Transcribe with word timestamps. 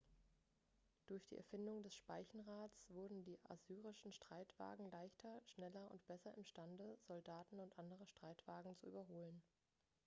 durch 1.05 1.23
die 1.27 1.37
erfindung 1.37 1.83
des 1.83 1.93
speichenrads 1.93 2.89
wurden 2.89 3.23
die 3.23 3.37
assyrischen 3.47 4.11
streitwagen 4.11 4.89
leichter 4.89 5.39
schneller 5.45 5.91
und 5.91 6.03
besser 6.07 6.35
imstande 6.37 6.97
soldaten 7.05 7.59
und 7.59 7.77
andere 7.77 8.07
streitwagen 8.07 8.75
zu 8.77 8.87
überholen 8.87 9.43